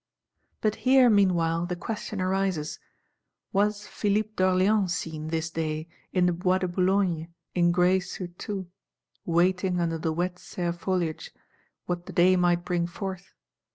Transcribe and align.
But 0.61 0.77
here, 0.81 1.11
meanwhile, 1.11 1.67
the 1.67 1.75
question 1.75 2.21
arises: 2.21 2.79
Was 3.53 3.85
Philippe 3.85 4.31
d'Orléans 4.35 4.89
seen, 4.89 5.27
this 5.27 5.51
day, 5.51 5.89
"in 6.11 6.25
the 6.25 6.33
Bois 6.33 6.57
de 6.57 6.67
Boulogne, 6.67 7.27
in 7.53 7.71
grey 7.71 7.99
surtout;" 7.99 8.65
waiting 9.27 9.79
under 9.79 9.99
the 9.99 10.11
wet 10.11 10.39
sere 10.39 10.73
foliage, 10.73 11.29
what 11.85 12.07
the 12.07 12.13
day 12.13 12.35
might 12.35 12.65
bring 12.65 12.87
forth? 12.87 13.35